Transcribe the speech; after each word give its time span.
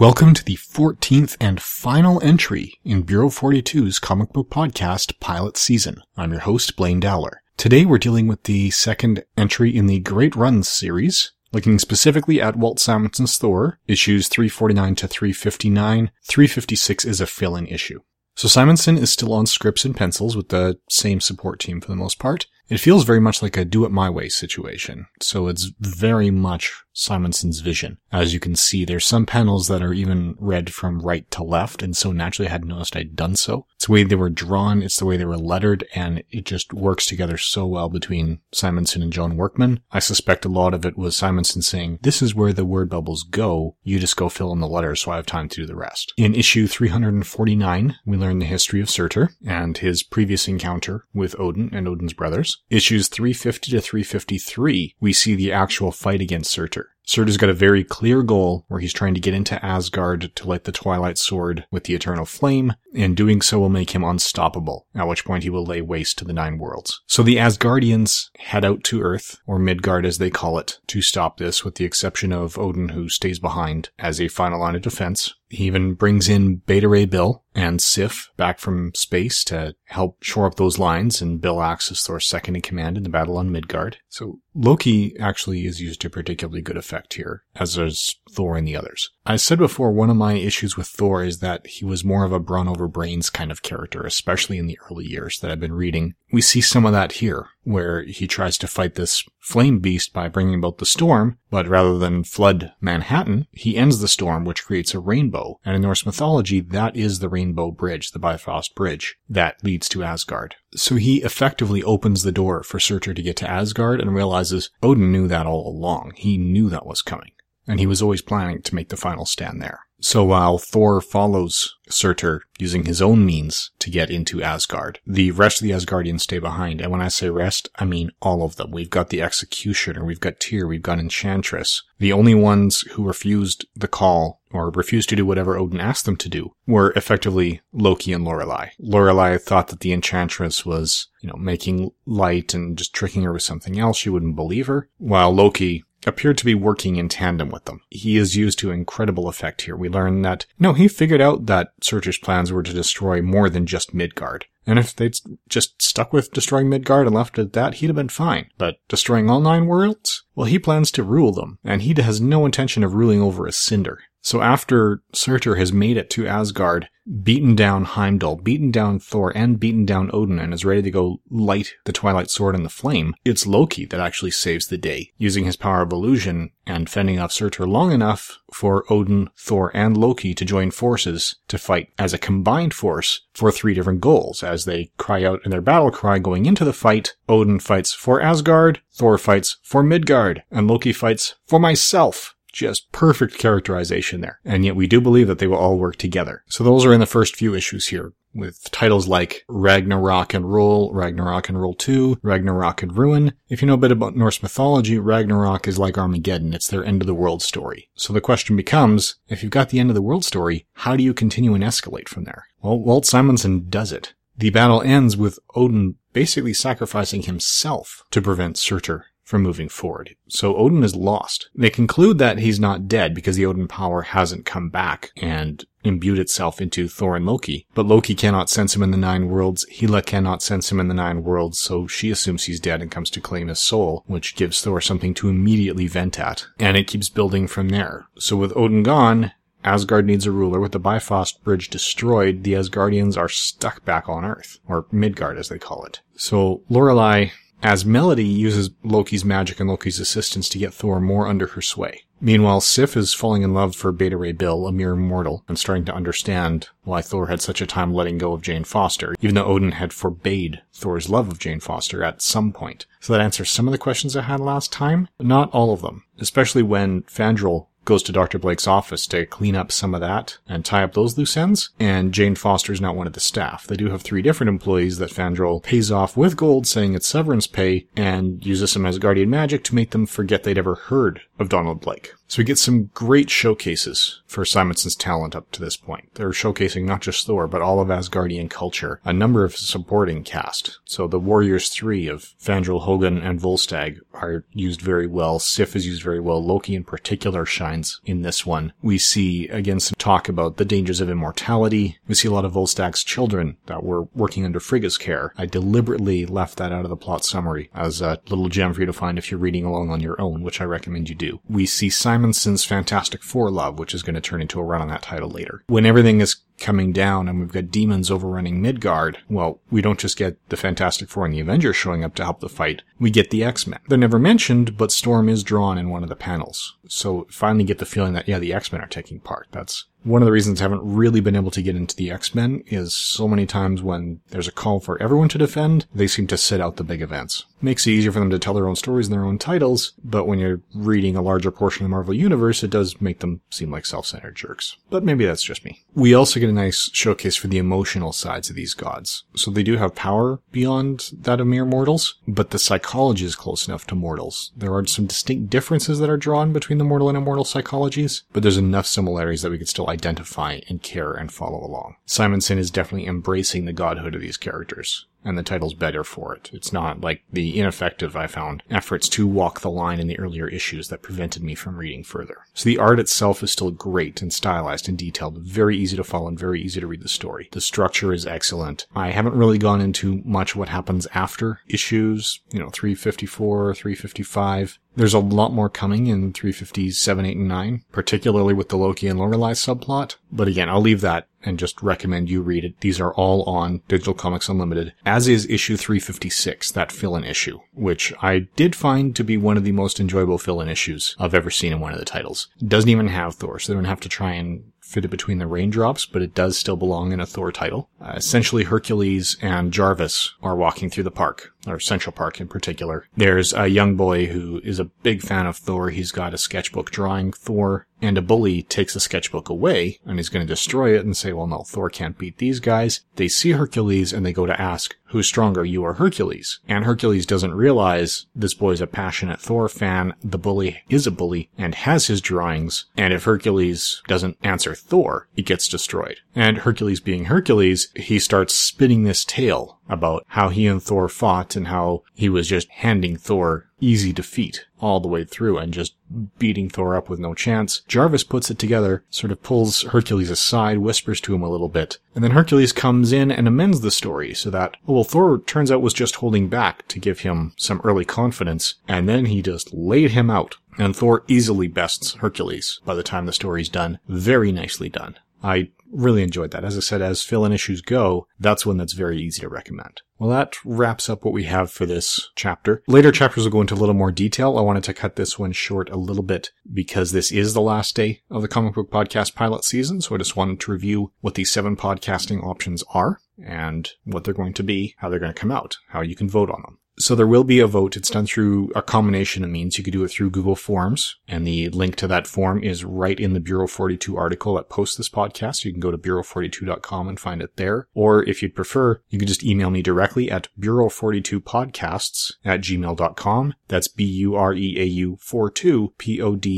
Welcome 0.00 0.32
to 0.32 0.42
the 0.42 0.56
14th 0.56 1.36
and 1.42 1.60
final 1.60 2.22
entry 2.22 2.80
in 2.84 3.02
Bureau 3.02 3.28
42's 3.28 3.98
comic 3.98 4.32
book 4.32 4.48
podcast 4.48 5.20
pilot 5.20 5.58
season. 5.58 6.00
I'm 6.16 6.30
your 6.30 6.40
host, 6.40 6.74
Blaine 6.74 7.00
Dowler. 7.00 7.42
Today 7.58 7.84
we're 7.84 7.98
dealing 7.98 8.26
with 8.26 8.44
the 8.44 8.70
second 8.70 9.24
entry 9.36 9.76
in 9.76 9.88
the 9.88 9.98
Great 9.98 10.34
Runs 10.34 10.68
series, 10.68 11.32
looking 11.52 11.78
specifically 11.78 12.40
at 12.40 12.56
Walt 12.56 12.80
Simonson's 12.80 13.36
Thor, 13.36 13.78
issues 13.86 14.28
349 14.28 14.94
to 14.94 15.06
359. 15.06 16.10
356 16.24 17.04
is 17.04 17.20
a 17.20 17.26
fill-in 17.26 17.66
issue. 17.66 18.00
So 18.36 18.48
Simonson 18.48 18.96
is 18.96 19.12
still 19.12 19.34
on 19.34 19.44
scripts 19.44 19.84
and 19.84 19.94
pencils 19.94 20.34
with 20.34 20.48
the 20.48 20.78
same 20.88 21.20
support 21.20 21.60
team 21.60 21.82
for 21.82 21.88
the 21.88 21.94
most 21.94 22.18
part. 22.18 22.46
It 22.70 22.78
feels 22.78 23.04
very 23.04 23.20
much 23.20 23.42
like 23.42 23.56
a 23.56 23.64
do 23.64 23.84
it 23.84 23.90
my 23.90 24.08
way 24.08 24.28
situation. 24.28 25.06
So 25.20 25.48
it's 25.48 25.72
very 25.80 26.30
much 26.30 26.72
Simonson's 26.92 27.60
vision. 27.60 27.98
As 28.12 28.32
you 28.34 28.40
can 28.40 28.54
see, 28.54 28.84
there's 28.84 29.06
some 29.06 29.26
panels 29.26 29.68
that 29.68 29.82
are 29.82 29.92
even 29.92 30.36
read 30.38 30.72
from 30.72 31.00
right 31.00 31.28
to 31.32 31.42
left, 31.42 31.82
and 31.82 31.96
so 31.96 32.12
naturally 32.12 32.48
I 32.48 32.52
hadn't 32.52 32.68
noticed 32.68 32.96
I'd 32.96 33.16
done 33.16 33.36
so. 33.36 33.66
It's 33.76 33.86
the 33.86 33.92
way 33.92 34.04
they 34.04 34.16
were 34.16 34.30
drawn, 34.30 34.82
it's 34.82 34.98
the 34.98 35.06
way 35.06 35.16
they 35.16 35.24
were 35.24 35.36
lettered, 35.36 35.86
and 35.94 36.22
it 36.30 36.44
just 36.44 36.72
works 36.72 37.06
together 37.06 37.36
so 37.36 37.66
well 37.66 37.88
between 37.88 38.40
Simonson 38.52 39.02
and 39.02 39.12
John 39.12 39.36
Workman. 39.36 39.80
I 39.90 39.98
suspect 39.98 40.44
a 40.44 40.48
lot 40.48 40.74
of 40.74 40.84
it 40.84 40.98
was 40.98 41.16
Simonson 41.16 41.62
saying, 41.62 42.00
this 42.02 42.22
is 42.22 42.34
where 42.34 42.52
the 42.52 42.64
word 42.64 42.90
bubbles 42.90 43.22
go, 43.22 43.76
you 43.82 43.98
just 43.98 44.16
go 44.16 44.28
fill 44.28 44.52
in 44.52 44.60
the 44.60 44.68
letters 44.68 45.00
so 45.00 45.12
I 45.12 45.16
have 45.16 45.26
time 45.26 45.48
to 45.48 45.60
do 45.60 45.66
the 45.66 45.76
rest. 45.76 46.12
In 46.16 46.34
issue 46.34 46.66
349, 46.66 47.96
we 48.04 48.16
learn 48.16 48.38
the 48.38 48.46
history 48.46 48.80
of 48.80 48.90
Surtur 48.90 49.30
and 49.46 49.78
his 49.78 50.02
previous 50.02 50.46
encounter 50.48 51.06
with 51.14 51.38
Odin 51.38 51.70
and 51.72 51.88
Odin's 51.88 52.12
brothers. 52.12 52.59
Issues 52.68 53.08
350 53.08 53.72
to 53.72 53.80
353, 53.80 54.94
we 55.00 55.12
see 55.12 55.34
the 55.34 55.52
actual 55.52 55.90
fight 55.90 56.20
against 56.20 56.50
Surtur. 56.50 56.90
Surtur's 57.04 57.36
got 57.36 57.50
a 57.50 57.54
very 57.54 57.82
clear 57.82 58.22
goal 58.22 58.64
where 58.68 58.80
he's 58.80 58.92
trying 58.92 59.14
to 59.14 59.20
get 59.20 59.34
into 59.34 59.64
Asgard 59.64 60.30
to 60.36 60.46
light 60.46 60.64
the 60.64 60.72
Twilight 60.72 61.18
Sword 61.18 61.66
with 61.70 61.84
the 61.84 61.94
Eternal 61.94 62.24
Flame, 62.24 62.74
and 62.94 63.16
doing 63.16 63.40
so 63.40 63.58
will 63.58 63.68
make 63.68 63.90
him 63.90 64.04
unstoppable, 64.04 64.86
at 64.94 65.08
which 65.08 65.24
point 65.24 65.42
he 65.42 65.50
will 65.50 65.64
lay 65.64 65.80
waste 65.80 66.18
to 66.18 66.24
the 66.24 66.32
Nine 66.32 66.58
Worlds. 66.58 67.02
So 67.06 67.22
the 67.22 67.36
Asgardians 67.36 68.30
head 68.38 68.64
out 68.64 68.84
to 68.84 69.02
Earth, 69.02 69.38
or 69.46 69.58
Midgard 69.58 70.06
as 70.06 70.18
they 70.18 70.30
call 70.30 70.58
it, 70.58 70.78
to 70.88 71.02
stop 71.02 71.38
this, 71.38 71.64
with 71.64 71.76
the 71.76 71.84
exception 71.84 72.32
of 72.32 72.58
Odin 72.58 72.90
who 72.90 73.08
stays 73.08 73.38
behind 73.38 73.90
as 73.98 74.20
a 74.20 74.28
final 74.28 74.60
line 74.60 74.76
of 74.76 74.82
defense. 74.82 75.34
He 75.48 75.64
even 75.64 75.94
brings 75.94 76.28
in 76.28 76.56
Beta 76.56 76.88
Ray 76.88 77.06
Bill 77.06 77.42
and 77.56 77.82
Sif 77.82 78.30
back 78.36 78.60
from 78.60 78.92
space 78.94 79.42
to 79.44 79.74
help 79.86 80.22
shore 80.22 80.46
up 80.46 80.54
those 80.54 80.78
lines, 80.78 81.20
and 81.20 81.40
Bill 81.40 81.60
acts 81.60 81.90
as 81.90 82.00
Thor's 82.02 82.28
second 82.28 82.54
in 82.54 82.62
command 82.62 82.96
in 82.96 83.02
the 83.02 83.08
battle 83.08 83.36
on 83.36 83.50
Midgard. 83.50 83.98
So 84.08 84.38
Loki 84.54 85.16
actually 85.18 85.64
is 85.64 85.80
used 85.80 86.00
to 86.00 86.10
particularly 86.10 86.60
good 86.60 86.76
effect 86.76 87.14
here, 87.14 87.44
as 87.54 87.78
is 87.78 88.16
Thor 88.32 88.56
and 88.56 88.66
the 88.66 88.76
others. 88.76 89.10
I 89.24 89.36
said 89.36 89.58
before, 89.58 89.92
one 89.92 90.10
of 90.10 90.16
my 90.16 90.34
issues 90.34 90.76
with 90.76 90.88
Thor 90.88 91.22
is 91.22 91.38
that 91.38 91.66
he 91.66 91.84
was 91.84 92.04
more 92.04 92.24
of 92.24 92.32
a 92.32 92.40
brawn 92.40 92.68
over 92.68 92.88
brains 92.88 93.30
kind 93.30 93.52
of 93.52 93.62
character, 93.62 94.02
especially 94.02 94.58
in 94.58 94.66
the 94.66 94.78
early 94.90 95.06
years 95.06 95.38
that 95.38 95.50
I've 95.50 95.60
been 95.60 95.72
reading. 95.72 96.14
We 96.32 96.42
see 96.42 96.60
some 96.60 96.86
of 96.86 96.92
that 96.92 97.12
here, 97.12 97.48
where 97.64 98.04
he 98.04 98.26
tries 98.26 98.56
to 98.58 98.68
fight 98.68 98.94
this 98.94 99.24
flame 99.40 99.80
beast 99.80 100.12
by 100.12 100.28
bringing 100.28 100.54
about 100.54 100.78
the 100.78 100.86
storm, 100.86 101.38
but 101.50 101.66
rather 101.66 101.98
than 101.98 102.22
flood 102.22 102.72
Manhattan, 102.80 103.48
he 103.50 103.76
ends 103.76 104.00
the 104.00 104.08
storm, 104.08 104.44
which 104.44 104.64
creates 104.64 104.94
a 104.94 105.00
rainbow. 105.00 105.58
And 105.64 105.74
in 105.74 105.82
Norse 105.82 106.06
mythology, 106.06 106.60
that 106.60 106.96
is 106.96 107.18
the 107.18 107.28
Rainbow 107.28 107.72
Bridge, 107.72 108.12
the 108.12 108.20
Bifrost 108.20 108.74
Bridge, 108.76 109.16
that 109.28 109.62
leads 109.64 109.88
to 109.88 110.04
Asgard. 110.04 110.54
So 110.74 110.96
he 110.96 111.22
effectively 111.22 111.82
opens 111.82 112.22
the 112.22 112.32
door 112.32 112.62
for 112.62 112.78
Surtur 112.78 113.14
to 113.14 113.22
get 113.22 113.36
to 113.38 113.50
Asgard 113.50 114.00
and 114.00 114.14
realizes 114.14 114.70
Odin 114.82 115.10
knew 115.10 115.26
that 115.26 115.46
all 115.46 115.68
along. 115.68 116.12
He 116.14 116.38
knew 116.38 116.68
that 116.70 116.86
was 116.86 117.02
coming. 117.02 117.32
And 117.66 117.80
he 117.80 117.86
was 117.86 118.02
always 118.02 118.22
planning 118.22 118.62
to 118.62 118.74
make 118.74 118.88
the 118.88 118.96
final 118.96 119.26
stand 119.26 119.60
there. 119.60 119.80
So 120.00 120.24
while 120.24 120.58
Thor 120.58 121.00
follows 121.00 121.76
Surtur 121.88 122.42
using 122.58 122.84
his 122.84 123.02
own 123.02 123.26
means 123.26 123.70
to 123.80 123.90
get 123.90 124.10
into 124.10 124.42
Asgard, 124.42 125.00
the 125.06 125.30
rest 125.32 125.60
of 125.60 125.64
the 125.64 125.74
Asgardians 125.74 126.20
stay 126.20 126.38
behind. 126.38 126.80
And 126.80 126.90
when 126.90 127.00
I 127.00 127.08
say 127.08 127.28
rest, 127.28 127.68
I 127.76 127.84
mean 127.84 128.10
all 128.22 128.42
of 128.42 128.56
them. 128.56 128.70
We've 128.70 128.90
got 128.90 129.10
the 129.10 129.20
Executioner, 129.22 130.04
we've 130.04 130.20
got 130.20 130.40
Tyr, 130.40 130.66
we've 130.66 130.82
got 130.82 130.98
Enchantress. 130.98 131.82
The 131.98 132.12
only 132.12 132.34
ones 132.34 132.80
who 132.92 133.06
refused 133.06 133.66
the 133.76 133.88
call 133.88 134.40
or 134.52 134.70
refused 134.70 135.08
to 135.10 135.16
do 135.16 135.26
whatever 135.26 135.56
Odin 135.56 135.80
asked 135.80 136.06
them 136.06 136.16
to 136.16 136.28
do 136.28 136.54
were 136.66 136.92
effectively 136.96 137.60
Loki 137.72 138.12
and 138.12 138.24
Lorelei. 138.24 138.70
Lorelei 138.78 139.36
thought 139.36 139.68
that 139.68 139.80
the 139.80 139.92
Enchantress 139.92 140.64
was, 140.64 141.08
you 141.20 141.28
know, 141.28 141.36
making 141.36 141.90
light 142.06 142.54
and 142.54 142.76
just 142.76 142.94
tricking 142.94 143.22
her 143.22 143.32
with 143.32 143.42
something 143.42 143.78
else. 143.78 143.98
She 143.98 144.10
wouldn't 144.10 144.36
believe 144.36 144.66
her. 144.66 144.88
While 144.96 145.32
Loki 145.32 145.84
appeared 146.06 146.38
to 146.38 146.44
be 146.44 146.54
working 146.54 146.96
in 146.96 147.08
tandem 147.08 147.50
with 147.50 147.64
them. 147.64 147.80
He 147.90 148.16
is 148.16 148.36
used 148.36 148.58
to 148.60 148.70
incredible 148.70 149.28
effect 149.28 149.62
here. 149.62 149.76
We 149.76 149.88
learn 149.88 150.22
that, 150.22 150.46
no, 150.58 150.72
he 150.72 150.88
figured 150.88 151.20
out 151.20 151.46
that 151.46 151.72
Surtur's 151.82 152.18
plans 152.18 152.52
were 152.52 152.62
to 152.62 152.72
destroy 152.72 153.22
more 153.22 153.50
than 153.50 153.66
just 153.66 153.94
Midgard. 153.94 154.46
And 154.66 154.78
if 154.78 154.94
they'd 154.94 155.16
just 155.48 155.80
stuck 155.82 156.12
with 156.12 156.32
destroying 156.32 156.68
Midgard 156.68 157.06
and 157.06 157.14
left 157.14 157.38
it 157.38 157.42
at 157.42 157.52
that, 157.54 157.74
he'd 157.74 157.88
have 157.88 157.96
been 157.96 158.08
fine. 158.08 158.50
But 158.58 158.76
destroying 158.88 159.28
all 159.28 159.40
nine 159.40 159.66
worlds? 159.66 160.24
Well, 160.34 160.46
he 160.46 160.58
plans 160.58 160.90
to 160.92 161.02
rule 161.02 161.32
them, 161.32 161.58
and 161.64 161.82
he 161.82 161.94
has 162.00 162.20
no 162.20 162.46
intention 162.46 162.84
of 162.84 162.94
ruling 162.94 163.20
over 163.20 163.46
a 163.46 163.52
cinder. 163.52 164.00
So 164.22 164.42
after 164.42 165.02
Surtur 165.12 165.56
has 165.56 165.72
made 165.72 165.96
it 165.96 166.10
to 166.10 166.26
Asgard, 166.26 166.88
beaten 167.22 167.56
down 167.56 167.84
Heimdall, 167.84 168.36
beaten 168.36 168.70
down 168.70 168.98
Thor, 168.98 169.32
and 169.34 169.58
beaten 169.58 169.84
down 169.84 170.10
Odin, 170.12 170.38
and 170.38 170.52
is 170.52 170.64
ready 170.64 170.82
to 170.82 170.90
go 170.90 171.20
light 171.30 171.74
the 171.84 171.92
Twilight 171.92 172.30
Sword 172.30 172.54
in 172.54 172.62
the 172.62 172.68
flame, 172.68 173.14
it's 173.24 173.46
Loki 173.46 173.86
that 173.86 174.00
actually 174.00 174.30
saves 174.30 174.68
the 174.68 174.78
day, 174.78 175.12
using 175.16 175.44
his 175.44 175.56
power 175.56 175.82
of 175.82 175.92
illusion 175.92 176.50
and 176.66 176.88
fending 176.88 177.18
off 177.18 177.32
Surtur 177.32 177.66
long 177.66 177.92
enough 177.92 178.38
for 178.52 178.84
Odin, 178.92 179.30
Thor, 179.36 179.70
and 179.74 179.96
Loki 179.96 180.34
to 180.34 180.44
join 180.44 180.70
forces 180.70 181.36
to 181.48 181.58
fight 181.58 181.88
as 181.98 182.12
a 182.12 182.18
combined 182.18 182.74
force 182.74 183.22
for 183.32 183.50
three 183.50 183.74
different 183.74 184.00
goals. 184.00 184.42
As 184.42 184.66
they 184.66 184.92
cry 184.98 185.24
out 185.24 185.40
in 185.44 185.50
their 185.50 185.60
battle 185.60 185.90
cry 185.90 186.18
going 186.18 186.46
into 186.46 186.64
the 186.64 186.72
fight, 186.72 187.14
Odin 187.28 187.58
fights 187.58 187.92
for 187.92 188.20
Asgard, 188.20 188.80
Thor 188.92 189.18
fights 189.18 189.56
for 189.62 189.82
Midgard, 189.82 190.42
and 190.50 190.68
Loki 190.68 190.92
fights 190.92 191.34
for 191.46 191.58
myself 191.58 192.36
just 192.50 192.90
perfect 192.92 193.38
characterization 193.38 194.20
there. 194.20 194.40
And 194.44 194.64
yet 194.64 194.76
we 194.76 194.86
do 194.86 195.00
believe 195.00 195.28
that 195.28 195.38
they 195.38 195.46
will 195.46 195.56
all 195.56 195.78
work 195.78 195.96
together. 195.96 196.44
So 196.48 196.64
those 196.64 196.84
are 196.84 196.92
in 196.92 197.00
the 197.00 197.06
first 197.06 197.36
few 197.36 197.54
issues 197.54 197.88
here 197.88 198.12
with 198.34 198.70
titles 198.70 199.08
like 199.08 199.44
Ragnarok 199.48 200.34
and 200.34 200.50
Roll, 200.50 200.92
Ragnarok 200.92 201.48
and 201.48 201.60
Roll 201.60 201.74
2, 201.74 202.18
Ragnarok 202.22 202.82
and 202.82 202.96
Ruin. 202.96 203.32
If 203.48 203.60
you 203.60 203.66
know 203.66 203.74
a 203.74 203.78
bit 203.78 203.92
about 203.92 204.16
Norse 204.16 204.42
mythology, 204.42 204.98
Ragnarok 204.98 205.66
is 205.66 205.78
like 205.78 205.98
Armageddon. 205.98 206.54
It's 206.54 206.68
their 206.68 206.84
end 206.84 207.02
of 207.02 207.06
the 207.06 207.14
world 207.14 207.42
story. 207.42 207.90
So 207.94 208.12
the 208.12 208.20
question 208.20 208.56
becomes, 208.56 209.16
if 209.28 209.42
you've 209.42 209.50
got 209.50 209.70
the 209.70 209.80
end 209.80 209.90
of 209.90 209.94
the 209.94 210.02
world 210.02 210.24
story, 210.24 210.66
how 210.74 210.96
do 210.96 211.02
you 211.02 211.12
continue 211.12 211.54
and 211.54 211.64
escalate 211.64 212.08
from 212.08 212.24
there? 212.24 212.46
Well, 212.62 212.78
Walt 212.78 213.06
Simonson 213.06 213.68
does 213.68 213.92
it. 213.92 214.14
The 214.36 214.50
battle 214.50 214.80
ends 214.82 215.16
with 215.16 215.38
Odin 215.54 215.96
basically 216.12 216.54
sacrificing 216.54 217.22
himself 217.22 218.04
to 218.10 218.22
prevent 218.22 218.58
Surtur 218.58 219.06
from 219.30 219.42
moving 219.42 219.68
forward. 219.68 220.16
So 220.28 220.56
Odin 220.56 220.82
is 220.82 220.96
lost. 220.96 221.48
They 221.54 221.70
conclude 221.70 222.18
that 222.18 222.40
he's 222.40 222.58
not 222.58 222.88
dead 222.88 223.14
because 223.14 223.36
the 223.36 223.46
Odin 223.46 223.68
power 223.68 224.02
hasn't 224.02 224.44
come 224.44 224.70
back 224.70 225.12
and 225.16 225.64
imbued 225.84 226.18
itself 226.18 226.60
into 226.60 226.88
Thor 226.88 227.14
and 227.14 227.24
Loki. 227.24 227.64
But 227.72 227.86
Loki 227.86 228.16
cannot 228.16 228.50
sense 228.50 228.74
him 228.74 228.82
in 228.82 228.90
the 228.90 228.96
Nine 228.96 229.28
Worlds. 229.28 229.64
Hela 229.70 230.02
cannot 230.02 230.42
sense 230.42 230.72
him 230.72 230.80
in 230.80 230.88
the 230.88 230.94
Nine 230.94 231.22
Worlds, 231.22 231.60
so 231.60 231.86
she 231.86 232.10
assumes 232.10 232.44
he's 232.44 232.58
dead 232.58 232.82
and 232.82 232.90
comes 232.90 233.08
to 233.10 233.20
claim 233.20 233.46
his 233.46 233.60
soul, 233.60 234.02
which 234.08 234.34
gives 234.34 234.60
Thor 234.60 234.80
something 234.80 235.14
to 235.14 235.28
immediately 235.28 235.86
vent 235.86 236.18
at. 236.18 236.46
And 236.58 236.76
it 236.76 236.88
keeps 236.88 237.08
building 237.08 237.46
from 237.46 237.68
there. 237.68 238.06
So 238.18 238.36
with 238.36 238.52
Odin 238.56 238.82
gone, 238.82 239.30
Asgard 239.62 240.06
needs 240.06 240.26
a 240.26 240.32
ruler. 240.32 240.58
With 240.58 240.72
the 240.72 240.80
Bifrost 240.80 241.44
Bridge 241.44 241.68
destroyed, 241.68 242.42
the 242.42 242.54
Asgardians 242.54 243.16
are 243.16 243.28
stuck 243.28 243.84
back 243.84 244.08
on 244.08 244.24
Earth, 244.24 244.58
or 244.66 244.86
Midgard 244.90 245.38
as 245.38 245.50
they 245.50 245.58
call 245.58 245.84
it. 245.84 246.00
So 246.16 246.62
Lorelei 246.68 247.28
as 247.62 247.84
Melodi 247.84 248.24
uses 248.24 248.70
Loki's 248.82 249.24
magic 249.24 249.60
and 249.60 249.68
Loki's 249.68 250.00
assistance 250.00 250.48
to 250.48 250.58
get 250.58 250.74
Thor 250.74 251.00
more 251.00 251.26
under 251.26 251.48
her 251.48 251.62
sway. 251.62 252.02
Meanwhile, 252.22 252.60
Sif 252.60 252.98
is 252.98 253.14
falling 253.14 253.40
in 253.42 253.54
love 253.54 253.74
for 253.74 253.92
Beta 253.92 254.16
Ray 254.16 254.32
Bill, 254.32 254.66
a 254.66 254.72
mere 254.72 254.94
mortal, 254.94 255.42
and 255.48 255.58
starting 255.58 255.86
to 255.86 255.94
understand 255.94 256.68
why 256.82 257.00
Thor 257.00 257.28
had 257.28 257.40
such 257.40 257.62
a 257.62 257.66
time 257.66 257.94
letting 257.94 258.18
go 258.18 258.34
of 258.34 258.42
Jane 258.42 258.64
Foster, 258.64 259.14
even 259.22 259.34
though 259.34 259.46
Odin 259.46 259.72
had 259.72 259.94
forbade 259.94 260.60
Thor's 260.74 261.08
love 261.08 261.28
of 261.28 261.38
Jane 261.38 261.60
Foster 261.60 262.04
at 262.04 262.20
some 262.20 262.52
point. 262.52 262.84
So 263.00 263.14
that 263.14 263.22
answers 263.22 263.50
some 263.50 263.66
of 263.66 263.72
the 263.72 263.78
questions 263.78 264.16
I 264.16 264.22
had 264.22 264.38
last 264.38 264.70
time, 264.70 265.08
but 265.16 265.26
not 265.26 265.50
all 265.52 265.72
of 265.72 265.80
them, 265.80 266.04
especially 266.18 266.62
when 266.62 267.02
Fandral 267.04 267.68
goes 267.90 268.02
to 268.04 268.12
Dr. 268.12 268.38
Blake's 268.38 268.68
office 268.68 269.04
to 269.08 269.26
clean 269.26 269.56
up 269.56 269.72
some 269.72 269.96
of 269.96 270.00
that 270.00 270.38
and 270.48 270.64
tie 270.64 270.84
up 270.84 270.94
those 270.94 271.18
loose 271.18 271.36
ends. 271.36 271.70
And 271.80 272.14
Jane 272.14 272.36
Foster 272.36 272.72
is 272.72 272.80
not 272.80 272.94
one 272.94 273.08
of 273.08 273.14
the 273.14 273.18
staff. 273.18 273.66
They 273.66 273.74
do 273.74 273.90
have 273.90 274.00
three 274.00 274.22
different 274.22 274.48
employees 274.48 274.98
that 274.98 275.10
Fandral 275.10 275.60
pays 275.60 275.90
off 275.90 276.16
with 276.16 276.36
gold, 276.36 276.68
saying 276.68 276.94
it's 276.94 277.08
severance 277.08 277.48
pay, 277.48 277.88
and 277.96 278.46
uses 278.46 278.70
some 278.70 278.84
Asgardian 278.84 279.26
magic 279.26 279.64
to 279.64 279.74
make 279.74 279.90
them 279.90 280.06
forget 280.06 280.44
they'd 280.44 280.56
ever 280.56 280.76
heard 280.76 281.22
of 281.40 281.48
Donald 281.48 281.80
Blake. 281.80 282.14
So 282.30 282.38
we 282.38 282.44
get 282.44 282.58
some 282.58 282.90
great 282.94 283.28
showcases 283.28 284.22
for 284.24 284.44
Simonson's 284.44 284.94
talent 284.94 285.34
up 285.34 285.50
to 285.50 285.60
this 285.60 285.76
point. 285.76 286.14
They're 286.14 286.30
showcasing 286.30 286.84
not 286.84 287.00
just 287.00 287.26
Thor, 287.26 287.48
but 287.48 287.60
all 287.60 287.80
of 287.80 287.88
Asgardian 287.88 288.48
culture, 288.48 289.00
a 289.04 289.12
number 289.12 289.44
of 289.44 289.56
supporting 289.56 290.22
cast. 290.22 290.78
So 290.84 291.08
the 291.08 291.18
Warriors 291.18 291.70
3 291.70 292.06
of 292.06 292.32
Fandral, 292.40 292.82
Hogun, 292.82 293.18
and 293.18 293.40
Volstagg 293.40 293.98
are 294.14 294.44
used 294.52 294.80
very 294.80 295.08
well. 295.08 295.40
Sif 295.40 295.74
is 295.74 295.88
used 295.88 296.04
very 296.04 296.20
well. 296.20 296.40
Loki 296.40 296.76
in 296.76 296.84
particular 296.84 297.44
shines 297.44 298.00
in 298.04 298.22
this 298.22 298.46
one. 298.46 298.74
We 298.80 298.96
see, 298.96 299.48
again, 299.48 299.80
some 299.80 299.96
talk 299.98 300.28
about 300.28 300.56
the 300.56 300.64
dangers 300.64 301.00
of 301.00 301.10
immortality. 301.10 301.98
We 302.06 302.14
see 302.14 302.28
a 302.28 302.32
lot 302.32 302.44
of 302.44 302.52
Volstagg's 302.52 303.02
children 303.02 303.56
that 303.66 303.82
were 303.82 304.02
working 304.14 304.44
under 304.44 304.60
Frigga's 304.60 304.98
care. 304.98 305.34
I 305.36 305.46
deliberately 305.46 306.26
left 306.26 306.58
that 306.58 306.70
out 306.70 306.84
of 306.84 306.90
the 306.90 306.96
plot 306.96 307.24
summary 307.24 307.70
as 307.74 308.00
a 308.00 308.20
little 308.28 308.48
gem 308.48 308.72
for 308.72 308.80
you 308.80 308.86
to 308.86 308.92
find 308.92 309.18
if 309.18 309.32
you're 309.32 309.40
reading 309.40 309.64
along 309.64 309.90
on 309.90 309.98
your 309.98 310.20
own, 310.20 310.44
which 310.44 310.60
I 310.60 310.64
recommend 310.64 311.08
you 311.08 311.16
do. 311.16 311.40
We 311.48 311.66
see 311.66 311.90
Simon 311.90 312.19
Simonson's 312.20 312.64
Fantastic 312.64 313.22
Four 313.22 313.50
love, 313.50 313.78
which 313.78 313.94
is 313.94 314.02
going 314.02 314.14
to 314.14 314.20
turn 314.20 314.42
into 314.42 314.60
a 314.60 314.62
run 314.62 314.82
on 314.82 314.88
that 314.88 315.02
title 315.02 315.30
later. 315.30 315.64
When 315.68 315.86
everything 315.86 316.20
is 316.20 316.36
coming 316.58 316.92
down 316.92 317.28
and 317.28 317.40
we've 317.40 317.52
got 317.52 317.70
demons 317.70 318.10
overrunning 318.10 318.60
Midgard, 318.60 319.18
well, 319.30 319.60
we 319.70 319.80
don't 319.80 319.98
just 319.98 320.18
get 320.18 320.36
the 320.50 320.56
Fantastic 320.56 321.08
Four 321.08 321.24
and 321.24 321.34
the 321.34 321.40
Avengers 321.40 321.76
showing 321.76 322.04
up 322.04 322.14
to 322.16 322.24
help 322.24 322.40
the 322.40 322.48
fight. 322.50 322.82
We 322.98 323.10
get 323.10 323.30
the 323.30 323.42
X-Men. 323.42 323.80
They're 323.88 323.96
never 323.96 324.18
mentioned, 324.18 324.76
but 324.76 324.92
Storm 324.92 325.30
is 325.30 325.42
drawn 325.42 325.78
in 325.78 325.88
one 325.88 326.02
of 326.02 326.10
the 326.10 326.16
panels. 326.16 326.76
So 326.86 327.26
finally 327.30 327.64
get 327.64 327.78
the 327.78 327.86
feeling 327.86 328.12
that, 328.12 328.28
yeah, 328.28 328.38
the 328.38 328.52
X-Men 328.52 328.82
are 328.82 328.86
taking 328.86 329.20
part. 329.20 329.48
That's 329.50 329.86
one 330.02 330.22
of 330.22 330.26
the 330.26 330.32
reasons 330.32 330.60
I 330.60 330.64
haven't 330.64 330.82
really 330.82 331.20
been 331.20 331.36
able 331.36 331.50
to 331.50 331.62
get 331.62 331.76
into 331.76 331.96
the 331.96 332.10
X-Men 332.10 332.62
is 332.66 332.94
so 332.94 333.28
many 333.28 333.46
times 333.46 333.82
when 333.82 334.20
there's 334.30 334.48
a 334.48 334.52
call 334.52 334.80
for 334.80 335.00
everyone 335.02 335.28
to 335.30 335.38
defend, 335.38 335.86
they 335.94 336.06
seem 336.06 336.26
to 336.28 336.38
sit 336.38 336.60
out 336.60 336.76
the 336.76 336.84
big 336.84 337.02
events. 337.02 337.44
Makes 337.62 337.86
it 337.86 337.90
easier 337.90 338.12
for 338.12 338.20
them 338.20 338.30
to 338.30 338.38
tell 338.38 338.54
their 338.54 338.68
own 338.68 338.76
stories 338.76 339.06
and 339.06 339.12
their 339.12 339.24
own 339.24 339.38
titles, 339.38 339.92
but 340.02 340.26
when 340.26 340.38
you're 340.38 340.62
reading 340.74 341.16
a 341.16 341.22
larger 341.22 341.50
portion 341.50 341.84
of 341.84 341.90
the 341.90 341.94
Marvel 341.94 342.14
Universe, 342.14 342.62
it 342.62 342.70
does 342.70 343.00
make 343.00 343.18
them 343.18 343.42
seem 343.50 343.70
like 343.70 343.84
self-centered 343.84 344.36
jerks. 344.36 344.78
But 344.88 345.04
maybe 345.04 345.26
that's 345.26 345.42
just 345.42 345.64
me. 345.64 345.84
We 345.94 346.14
also 346.14 346.40
get 346.40 346.48
a 346.48 346.52
nice 346.52 346.90
showcase 346.94 347.36
for 347.36 347.48
the 347.48 347.58
emotional 347.58 348.12
sides 348.12 348.48
of 348.48 348.56
these 348.56 348.72
gods. 348.72 349.24
So 349.36 349.50
they 349.50 349.62
do 349.62 349.76
have 349.76 349.94
power 349.94 350.40
beyond 350.52 351.10
that 351.20 351.40
of 351.40 351.46
mere 351.46 351.66
mortals, 351.66 352.14
but 352.26 352.50
the 352.50 352.58
psychology 352.58 353.26
is 353.26 353.36
close 353.36 353.68
enough 353.68 353.86
to 353.88 353.94
mortals. 353.94 354.52
There 354.56 354.72
are 354.72 354.86
some 354.86 355.06
distinct 355.06 355.50
differences 355.50 355.98
that 355.98 356.08
are 356.08 356.16
drawn 356.16 356.54
between 356.54 356.78
the 356.78 356.84
mortal 356.84 357.10
and 357.10 357.18
immortal 357.18 357.44
psychologies, 357.44 358.22
but 358.32 358.42
there's 358.42 358.56
enough 358.56 358.86
similarities 358.86 359.42
that 359.42 359.50
we 359.50 359.58
could 359.58 359.68
still 359.68 359.89
identify 359.90 360.60
and 360.68 360.82
care 360.82 361.12
and 361.12 361.30
follow 361.30 361.62
along. 361.64 361.96
Simonson 362.06 362.58
is 362.58 362.70
definitely 362.70 363.06
embracing 363.06 363.64
the 363.66 363.72
godhood 363.72 364.14
of 364.14 364.22
these 364.22 364.36
characters 364.38 365.06
and 365.24 365.36
the 365.36 365.42
title's 365.42 365.74
better 365.74 366.04
for 366.04 366.34
it. 366.34 366.50
It's 366.52 366.72
not 366.72 367.00
like 367.00 367.22
the 367.32 367.58
ineffective, 367.58 368.16
I 368.16 368.26
found, 368.26 368.62
efforts 368.70 369.08
to 369.10 369.26
walk 369.26 369.60
the 369.60 369.70
line 369.70 370.00
in 370.00 370.06
the 370.06 370.18
earlier 370.18 370.48
issues 370.48 370.88
that 370.88 371.02
prevented 371.02 371.42
me 371.42 371.54
from 371.54 371.76
reading 371.76 372.04
further. 372.04 372.38
So 372.54 372.64
the 372.64 372.78
art 372.78 373.00
itself 373.00 373.42
is 373.42 373.50
still 373.50 373.70
great 373.70 374.22
and 374.22 374.32
stylized 374.32 374.88
and 374.88 374.96
detailed, 374.96 375.38
very 375.38 375.76
easy 375.76 375.96
to 375.96 376.04
follow 376.04 376.28
and 376.28 376.38
very 376.38 376.62
easy 376.62 376.80
to 376.80 376.86
read 376.86 377.02
the 377.02 377.08
story. 377.08 377.48
The 377.52 377.60
structure 377.60 378.12
is 378.12 378.26
excellent. 378.26 378.86
I 378.94 379.10
haven't 379.10 379.34
really 379.34 379.58
gone 379.58 379.80
into 379.80 380.22
much 380.24 380.56
what 380.56 380.68
happens 380.68 381.06
after 381.14 381.60
issues, 381.68 382.40
you 382.52 382.58
know, 382.58 382.70
354, 382.70 383.74
355. 383.74 384.78
There's 384.96 385.14
a 385.14 385.20
lot 385.20 385.52
more 385.52 385.68
coming 385.68 386.08
in 386.08 386.32
357, 386.32 387.24
8, 387.24 387.36
and 387.36 387.48
9, 387.48 387.84
particularly 387.92 388.54
with 388.54 388.70
the 388.70 388.76
Loki 388.76 389.06
and 389.06 389.18
Lorelei 389.18 389.52
subplot. 389.52 390.16
But 390.32 390.48
again, 390.48 390.68
I'll 390.68 390.80
leave 390.80 391.00
that 391.02 391.28
and 391.42 391.58
just 391.58 391.82
recommend 391.82 392.30
you 392.30 392.42
read 392.42 392.64
it. 392.64 392.80
These 392.80 393.00
are 393.00 393.14
all 393.14 393.42
on 393.44 393.82
Digital 393.88 394.14
Comics 394.14 394.48
Unlimited, 394.48 394.92
as 395.04 395.28
is 395.28 395.46
issue 395.48 395.76
356, 395.76 396.70
that 396.72 396.92
fill-in 396.92 397.24
issue, 397.24 397.60
which 397.72 398.12
I 398.22 398.40
did 398.56 398.76
find 398.76 399.14
to 399.16 399.24
be 399.24 399.36
one 399.36 399.56
of 399.56 399.64
the 399.64 399.72
most 399.72 400.00
enjoyable 400.00 400.38
fill-in 400.38 400.68
issues 400.68 401.16
I've 401.18 401.34
ever 401.34 401.50
seen 401.50 401.72
in 401.72 401.80
one 401.80 401.92
of 401.92 401.98
the 401.98 402.04
titles. 402.04 402.48
It 402.60 402.68
doesn't 402.68 402.90
even 402.90 403.08
have 403.08 403.34
Thor, 403.34 403.58
so 403.58 403.72
they 403.72 403.76
don't 403.76 403.84
have 403.84 404.00
to 404.00 404.08
try 404.08 404.32
and 404.32 404.64
fit 404.90 405.04
it 405.04 405.08
between 405.08 405.38
the 405.38 405.46
raindrops, 405.46 406.04
but 406.04 406.20
it 406.20 406.34
does 406.34 406.58
still 406.58 406.76
belong 406.76 407.12
in 407.12 407.20
a 407.20 407.26
Thor 407.26 407.52
title. 407.52 407.88
Uh, 408.00 408.14
essentially, 408.16 408.64
Hercules 408.64 409.36
and 409.40 409.72
Jarvis 409.72 410.34
are 410.42 410.56
walking 410.56 410.90
through 410.90 411.04
the 411.04 411.12
park, 411.12 411.54
or 411.66 411.78
Central 411.78 412.12
Park 412.12 412.40
in 412.40 412.48
particular. 412.48 413.06
There's 413.16 413.52
a 413.52 413.68
young 413.68 413.94
boy 413.94 414.26
who 414.26 414.60
is 414.64 414.80
a 414.80 414.86
big 414.86 415.22
fan 415.22 415.46
of 415.46 415.56
Thor. 415.56 415.90
He's 415.90 416.10
got 416.10 416.34
a 416.34 416.38
sketchbook 416.38 416.90
drawing 416.90 417.32
Thor 417.32 417.86
and 418.02 418.18
a 418.18 418.22
bully 418.22 418.62
takes 418.62 418.94
the 418.94 419.00
sketchbook 419.00 419.48
away 419.48 419.98
and 420.06 420.18
he's 420.18 420.28
going 420.28 420.46
to 420.46 420.52
destroy 420.52 420.96
it 420.96 421.04
and 421.04 421.16
say, 421.16 421.32
well, 421.32 421.46
no, 421.46 421.62
Thor 421.62 421.90
can't 421.90 422.18
beat 422.18 422.38
these 422.38 422.60
guys. 422.60 423.00
They 423.16 423.28
see 423.28 423.52
Hercules 423.52 424.12
and 424.12 424.24
they 424.24 424.32
go 424.32 424.46
to 424.46 424.60
ask, 424.60 424.96
who's 425.10 425.26
stronger, 425.26 425.64
you 425.64 425.82
or 425.82 425.94
Hercules? 425.94 426.60
And 426.68 426.84
Hercules 426.84 427.26
doesn't 427.26 427.54
realize 427.54 428.26
this 428.34 428.54
boy's 428.54 428.80
a 428.80 428.86
passionate 428.86 429.40
Thor 429.40 429.68
fan. 429.68 430.14
The 430.22 430.38
bully 430.38 430.82
is 430.88 431.06
a 431.06 431.10
bully 431.10 431.50
and 431.58 431.74
has 431.74 432.06
his 432.06 432.20
drawings. 432.20 432.86
And 432.96 433.12
if 433.12 433.24
Hercules 433.24 434.02
doesn't 434.06 434.38
answer 434.42 434.74
Thor, 434.74 435.28
he 435.34 435.42
gets 435.42 435.68
destroyed. 435.68 436.18
And 436.34 436.58
Hercules 436.58 437.00
being 437.00 437.26
Hercules, 437.26 437.90
he 437.96 438.18
starts 438.18 438.54
spinning 438.54 439.04
this 439.04 439.24
tale 439.24 439.78
about 439.88 440.24
how 440.28 440.48
he 440.48 440.66
and 440.66 440.82
Thor 440.82 441.08
fought 441.08 441.56
and 441.56 441.66
how 441.66 442.04
he 442.14 442.28
was 442.28 442.48
just 442.48 442.68
handing 442.70 443.16
Thor 443.16 443.66
easy 443.80 444.12
defeat 444.12 444.66
all 444.80 445.00
the 445.00 445.08
way 445.08 445.24
through 445.24 445.58
and 445.58 445.72
just 445.72 445.94
beating 446.38 446.68
Thor 446.68 446.96
up 446.96 447.08
with 447.08 447.18
no 447.18 447.34
chance. 447.34 447.80
Jarvis 447.86 448.24
puts 448.24 448.50
it 448.50 448.58
together, 448.58 449.04
sort 449.10 449.30
of 449.30 449.42
pulls 449.42 449.82
Hercules 449.82 450.30
aside, 450.30 450.78
whispers 450.78 451.20
to 451.22 451.34
him 451.34 451.42
a 451.42 451.48
little 451.48 451.68
bit, 451.68 451.98
and 452.14 452.24
then 452.24 452.32
Hercules 452.32 452.72
comes 452.72 453.12
in 453.12 453.30
and 453.30 453.46
amends 453.46 453.80
the 453.80 453.90
story 453.90 454.34
so 454.34 454.50
that, 454.50 454.76
oh, 454.88 454.94
well, 454.94 455.04
Thor 455.04 455.40
turns 455.40 455.70
out 455.70 455.82
was 455.82 455.94
just 455.94 456.16
holding 456.16 456.48
back 456.48 456.86
to 456.88 456.98
give 456.98 457.20
him 457.20 457.52
some 457.56 457.80
early 457.84 458.04
confidence, 458.04 458.74
and 458.88 459.08
then 459.08 459.26
he 459.26 459.42
just 459.42 459.72
laid 459.72 460.12
him 460.12 460.30
out. 460.30 460.56
And 460.78 460.96
Thor 460.96 461.24
easily 461.28 461.68
bests 461.68 462.14
Hercules 462.14 462.80
by 462.84 462.94
the 462.94 463.02
time 463.02 463.26
the 463.26 463.32
story's 463.32 463.68
done. 463.68 463.98
Very 464.08 464.50
nicely 464.50 464.88
done. 464.88 465.16
I 465.42 465.70
really 465.92 466.22
enjoyed 466.22 466.50
that. 466.52 466.64
As 466.64 466.76
I 466.76 466.80
said, 466.80 467.02
as 467.02 467.22
fill-in 467.22 467.52
issues 467.52 467.82
go, 467.82 468.26
that's 468.38 468.64
one 468.64 468.76
that's 468.76 468.92
very 468.92 469.20
easy 469.20 469.40
to 469.40 469.48
recommend. 469.48 470.02
Well, 470.18 470.30
that 470.30 470.54
wraps 470.64 471.08
up 471.08 471.24
what 471.24 471.32
we 471.32 471.44
have 471.44 471.70
for 471.70 471.86
this 471.86 472.30
chapter. 472.36 472.82
Later 472.86 473.10
chapters 473.10 473.44
will 473.44 473.50
go 473.50 473.60
into 473.62 473.74
a 473.74 473.76
little 473.76 473.94
more 473.94 474.12
detail. 474.12 474.58
I 474.58 474.62
wanted 474.62 474.84
to 474.84 474.94
cut 474.94 475.16
this 475.16 475.38
one 475.38 475.52
short 475.52 475.88
a 475.90 475.96
little 475.96 476.22
bit 476.22 476.50
because 476.72 477.12
this 477.12 477.32
is 477.32 477.54
the 477.54 477.60
last 477.60 477.96
day 477.96 478.20
of 478.30 478.42
the 478.42 478.48
comic 478.48 478.74
book 478.74 478.90
podcast 478.90 479.34
pilot 479.34 479.64
season. 479.64 480.00
So 480.00 480.14
I 480.14 480.18
just 480.18 480.36
wanted 480.36 480.60
to 480.60 480.72
review 480.72 481.12
what 481.20 481.34
these 481.34 481.50
seven 481.50 481.74
podcasting 481.74 482.44
options 482.44 482.84
are 482.92 483.18
and 483.42 483.90
what 484.04 484.24
they're 484.24 484.34
going 484.34 484.54
to 484.54 484.62
be, 484.62 484.94
how 484.98 485.08
they're 485.08 485.18
going 485.18 485.32
to 485.32 485.40
come 485.40 485.50
out, 485.50 485.78
how 485.88 486.02
you 486.02 486.14
can 486.14 486.28
vote 486.28 486.50
on 486.50 486.62
them. 486.62 486.78
So 487.00 487.14
there 487.14 487.26
will 487.26 487.44
be 487.44 487.60
a 487.60 487.66
vote. 487.66 487.96
It's 487.96 488.10
done 488.10 488.26
through 488.26 488.70
a 488.74 488.82
combination 488.82 489.42
of 489.42 489.48
means. 489.48 489.78
You 489.78 489.84
could 489.84 489.94
do 489.94 490.04
it 490.04 490.08
through 490.08 490.28
Google 490.30 490.54
Forms, 490.54 491.16
and 491.26 491.46
the 491.46 491.70
link 491.70 491.96
to 491.96 492.06
that 492.08 492.26
form 492.26 492.62
is 492.62 492.84
right 492.84 493.18
in 493.18 493.32
the 493.32 493.40
Bureau 493.40 493.66
42 493.66 494.18
article 494.18 494.56
that 494.56 494.68
posts 494.68 494.96
this 494.96 495.08
podcast. 495.08 495.64
You 495.64 495.72
can 495.72 495.80
go 495.80 495.90
to 495.90 495.96
bureau42.com 495.96 497.08
and 497.08 497.18
find 497.18 497.40
it 497.40 497.56
there. 497.56 497.88
Or 497.94 498.22
if 498.24 498.42
you'd 498.42 498.54
prefer, 498.54 499.00
you 499.08 499.18
can 499.18 499.28
just 499.28 499.42
email 499.42 499.70
me 499.70 499.80
directly 499.80 500.30
at 500.30 500.48
bureau42podcasts 500.60 502.34
at 502.44 502.60
gmail.com. 502.60 503.54
That's 503.68 503.88
B-U-R-E-A-U 503.88 505.16
42 505.20 505.94
P-O-D-C-A-S-T-S 505.96 506.54